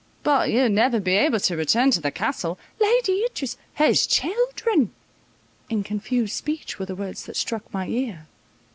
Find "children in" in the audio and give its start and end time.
4.07-5.83